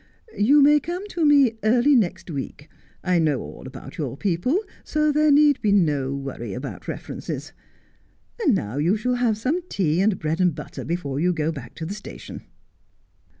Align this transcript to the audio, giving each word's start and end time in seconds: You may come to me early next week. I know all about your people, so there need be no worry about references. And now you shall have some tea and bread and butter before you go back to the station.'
You 0.35 0.63
may 0.63 0.79
come 0.79 1.07
to 1.09 1.23
me 1.27 1.59
early 1.63 1.95
next 1.95 2.31
week. 2.31 2.67
I 3.03 3.19
know 3.19 3.39
all 3.39 3.67
about 3.67 3.99
your 3.99 4.17
people, 4.17 4.57
so 4.83 5.11
there 5.11 5.29
need 5.31 5.61
be 5.61 5.71
no 5.71 6.11
worry 6.15 6.53
about 6.55 6.87
references. 6.87 7.53
And 8.43 8.55
now 8.55 8.77
you 8.79 8.97
shall 8.97 9.13
have 9.21 9.37
some 9.37 9.61
tea 9.69 10.01
and 10.01 10.17
bread 10.17 10.41
and 10.41 10.55
butter 10.55 10.83
before 10.83 11.19
you 11.19 11.33
go 11.33 11.51
back 11.51 11.75
to 11.75 11.85
the 11.85 11.93
station.' 11.93 12.41